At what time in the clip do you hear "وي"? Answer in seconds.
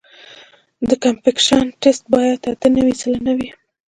3.37-3.49